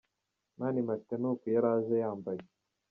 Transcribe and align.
Mani 0.59 0.81
Martin 0.87 1.19
ni 1.21 1.27
uko 1.31 1.45
yari 1.53 1.67
yaje 1.67 1.95
yambaye. 2.03 2.41